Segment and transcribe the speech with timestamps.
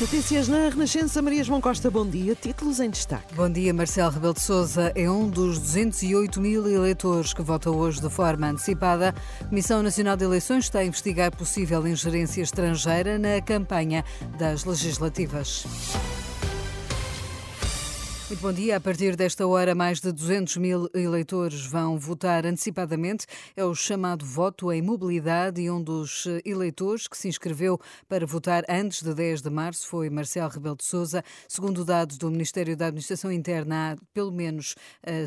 [0.00, 2.32] Notícias na Renascença, Maria João Costa, bom dia.
[2.36, 3.34] Títulos em destaque.
[3.34, 4.40] Bom dia, Marcelo Rebelo de
[4.94, 9.12] é um dos 208 mil eleitores que votam hoje de forma antecipada.
[9.40, 14.04] A Comissão Nacional de Eleições está a investigar possível ingerência estrangeira na campanha
[14.38, 15.66] das legislativas.
[18.28, 18.76] Muito bom dia.
[18.76, 23.26] A partir desta hora, mais de 200 mil eleitores vão votar antecipadamente.
[23.56, 28.64] É o chamado voto em mobilidade e um dos eleitores que se inscreveu para votar
[28.68, 31.24] antes de 10 de março foi Marcelo Rebelo de Sousa.
[31.48, 34.74] Segundo dados do Ministério da Administração Interna, há pelo menos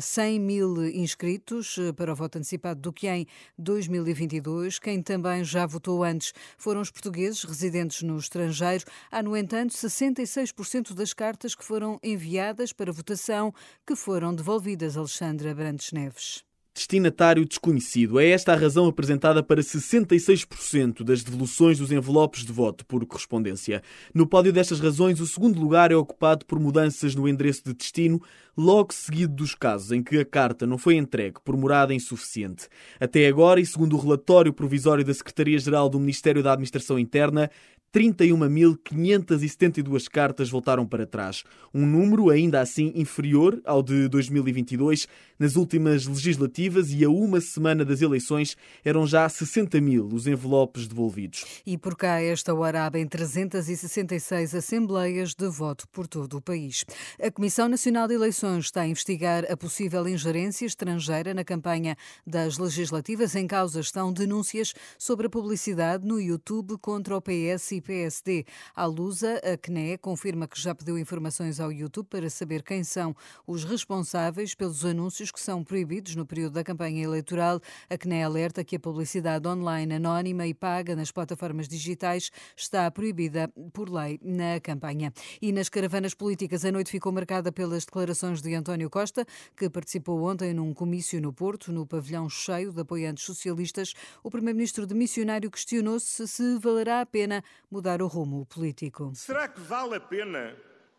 [0.00, 3.26] 100 eh, mil inscritos eh, para o voto antecipado do que em
[3.58, 4.78] 2022.
[4.78, 8.84] Quem também já votou antes foram os portugueses residentes no estrangeiro.
[9.10, 13.52] Há, no entanto, 66% das cartas que foram enviadas para votação
[13.86, 16.44] que foram devolvidas Alexandra Brandes Neves.
[16.74, 18.18] Destinatário desconhecido.
[18.18, 23.82] É esta a razão apresentada para 66% das devoluções dos envelopes de voto por correspondência.
[24.14, 28.22] No pódio destas razões, o segundo lugar é ocupado por mudanças no endereço de destino,
[28.56, 32.68] logo seguido dos casos em que a carta não foi entregue por morada insuficiente.
[32.98, 37.50] Até agora, e segundo o relatório provisório da Secretaria-Geral do Ministério da Administração Interna,
[37.92, 45.06] 31.572 cartas voltaram para trás, um número ainda assim inferior ao de 2022.
[45.38, 50.88] Nas últimas legislativas e a uma semana das eleições eram já 60 mil os envelopes
[50.88, 51.44] devolvidos.
[51.66, 56.86] E por cá, esta hora, abrem 366 assembleias de voto por todo o país.
[57.20, 62.56] A Comissão Nacional de Eleições está a investigar a possível ingerência estrangeira na campanha das
[62.56, 63.34] legislativas.
[63.34, 68.46] Em causa estão denúncias sobre a publicidade no YouTube contra o PS e PSD.
[68.74, 73.14] A Lusa, a CNE, confirma que já pediu informações ao YouTube para saber quem são
[73.46, 77.60] os responsáveis pelos anúncios que são proibidos no período da campanha eleitoral.
[77.90, 83.52] A CNE alerta que a publicidade online anónima e paga nas plataformas digitais está proibida
[83.72, 85.12] por lei na campanha.
[85.40, 89.26] E nas caravanas políticas, a noite ficou marcada pelas declarações de António Costa,
[89.56, 93.94] que participou ontem num comício no Porto, no pavilhão cheio de apoiantes socialistas.
[94.22, 97.42] O primeiro-ministro de missionário questionou-se se valerá a pena
[97.72, 99.12] mudar o rumo político.
[99.14, 100.54] Será que vale a pena,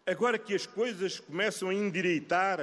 [0.07, 2.59] agora que as coisas começam a endireitar,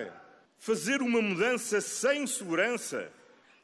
[0.58, 3.08] fazer uma mudança sem segurança,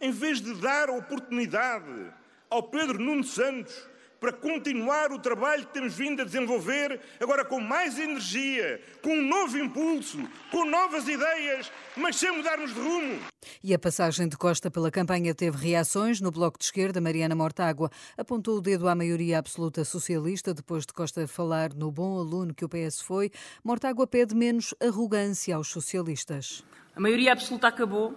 [0.01, 2.13] em vez de dar oportunidade
[2.49, 3.75] ao Pedro Nuno Santos
[4.21, 9.27] para continuar o trabalho que temos vindo a desenvolver, agora com mais energia, com um
[9.27, 10.19] novo impulso,
[10.51, 13.21] com novas ideias, mas sem mudarmos de rumo.
[13.63, 16.21] E a passagem de Costa pela campanha teve reações.
[16.21, 20.93] No Bloco de Esquerda, Mariana Mortágua apontou o dedo à maioria absoluta socialista depois de
[20.93, 23.31] Costa falar no bom aluno que o PS foi.
[23.63, 26.65] Mortágua pede menos arrogância aos socialistas.
[26.95, 28.15] A maioria absoluta acabou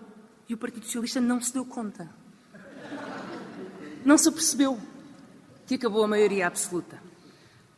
[0.47, 2.09] e o Partido Socialista não se deu conta.
[4.03, 4.79] Não se percebeu
[5.69, 6.99] que acabou a maioria absoluta.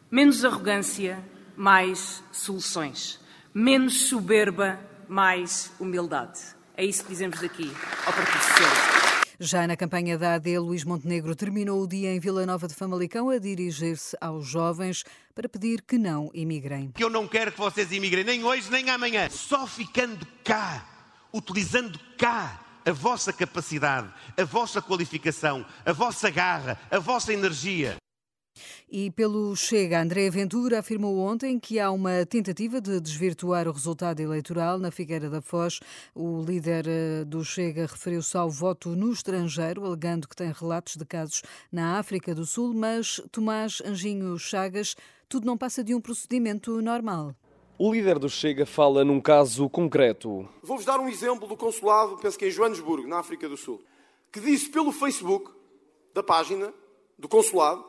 [0.09, 1.21] Menos arrogância,
[1.57, 3.19] mais soluções.
[3.53, 4.79] Menos soberba,
[5.09, 6.39] mais humildade.
[6.77, 7.69] É isso que dizemos daqui
[8.05, 9.35] ao Partido Socialista.
[9.41, 13.29] Já na campanha da AD, Luís Montenegro terminou o dia em Vila Nova de Famalicão
[13.29, 15.03] a dirigir-se aos jovens
[15.35, 16.91] para pedir que não imigrem.
[16.95, 19.29] Que eu não quero que vocês imigrem, nem hoje nem amanhã.
[19.29, 20.85] Só ficando cá,
[21.33, 27.95] utilizando cá a vossa capacidade, a vossa qualificação, a vossa garra, a vossa energia.
[28.89, 34.19] E pelo Chega, André Ventura afirmou ontem que há uma tentativa de desvirtuar o resultado
[34.19, 35.79] eleitoral na Figueira da Foz.
[36.13, 41.05] O líder eh, do Chega referiu-se ao voto no estrangeiro, alegando que tem relatos de
[41.05, 41.41] casos
[41.71, 44.95] na África do Sul, mas Tomás Anjinho Chagas,
[45.29, 47.33] tudo não passa de um procedimento normal.
[47.83, 50.47] O líder do Chega fala num caso concreto.
[50.61, 53.81] Vou-vos dar um exemplo do consulado, penso que em Joanesburgo, na África do Sul,
[54.31, 55.49] que disse pelo Facebook
[56.13, 56.71] da página
[57.17, 57.83] do consulado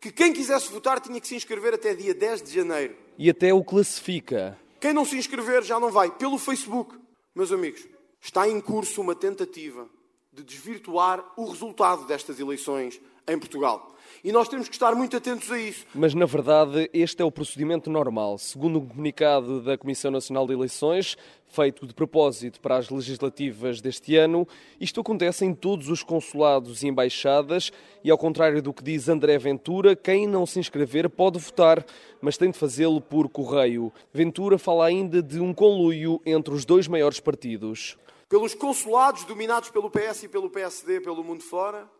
[0.00, 2.96] que quem quisesse votar tinha que se inscrever até dia 10 de janeiro.
[3.18, 4.56] E até o classifica.
[4.80, 6.08] Quem não se inscrever já não vai.
[6.12, 6.96] Pelo Facebook,
[7.34, 7.84] meus amigos,
[8.20, 9.88] está em curso uma tentativa
[10.32, 13.92] de desvirtuar o resultado destas eleições em Portugal.
[14.24, 15.84] E nós temos que estar muito atentos a isso.
[15.92, 18.38] Mas, na verdade, este é o procedimento normal.
[18.38, 21.16] Segundo um comunicado da Comissão Nacional de Eleições,
[21.48, 24.46] feito de propósito para as legislativas deste ano,
[24.80, 27.72] isto acontece em todos os consulados e embaixadas
[28.04, 31.84] e, ao contrário do que diz André Ventura, quem não se inscrever pode votar,
[32.20, 33.92] mas tem de fazê-lo por correio.
[34.12, 37.98] Ventura fala ainda de um conluio entre os dois maiores partidos.
[38.28, 41.90] Pelos consulados dominados pelo PS e pelo PSD pelo mundo fora,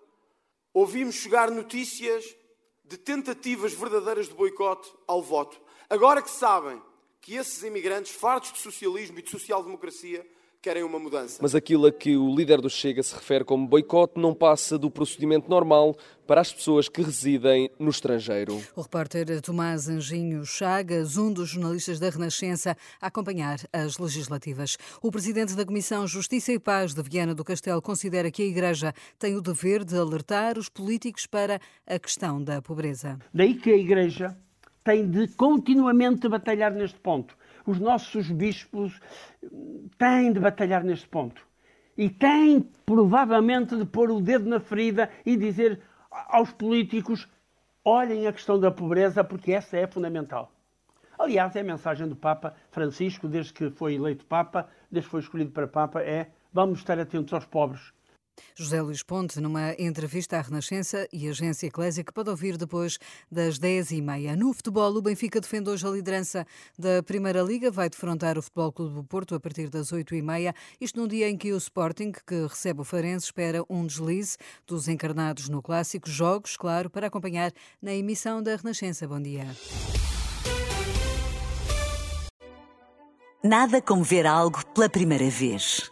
[0.75, 2.25] ouvimos chegar notícias
[2.85, 5.61] de tentativas verdadeiras de boicote ao voto.
[5.89, 6.81] Agora que sabem
[7.21, 10.27] que esses imigrantes, fartos de socialismo e de social-democracia,
[10.63, 11.41] querem uma mudança.
[11.43, 14.89] Mas aquilo a que o líder do Chega se refere como boicote não passa do
[14.89, 18.63] procedimento normal para as pessoas que residem no estrangeiro.
[18.77, 24.79] O repórter Tomás Anjinho Chagas, um dos jornalistas da Renascença, a acompanhar as legislativas.
[25.03, 28.95] O presidente da Comissão Justiça e Paz de Viana do Castelo considera que a Igreja
[29.19, 33.19] tem o dever de alertar os políticos para a questão da pobreza.
[33.35, 34.37] Daí que a Igreja
[34.85, 37.37] tem de continuamente batalhar neste ponto
[37.67, 39.01] os nossos bispos
[39.99, 41.47] têm de batalhar neste ponto.
[41.97, 45.81] E têm, provavelmente, de pôr o dedo na ferida e dizer
[46.11, 47.29] aos políticos:
[47.85, 50.53] olhem a questão da pobreza, porque essa é fundamental.
[51.19, 55.21] Aliás, é a mensagem do Papa Francisco, desde que foi eleito Papa, desde que foi
[55.21, 57.93] escolhido para Papa, é vamos estar atentos aos pobres.
[58.55, 62.99] José Luís Ponte, numa entrevista à Renascença e Agência Eclésia, que pode ouvir depois
[63.31, 64.35] das 10h30.
[64.37, 66.47] No futebol, o Benfica defende hoje a liderança
[66.79, 70.99] da Primeira Liga, vai defrontar o Futebol Clube do Porto a partir das 8h30, isto
[70.99, 74.37] num dia em que o Sporting, que recebe o Farense, espera um deslize
[74.67, 76.09] dos encarnados no Clássico.
[76.09, 79.07] Jogos, claro, para acompanhar na emissão da Renascença.
[79.07, 79.47] Bom dia.
[83.45, 85.92] Nada como ver algo pela primeira vez.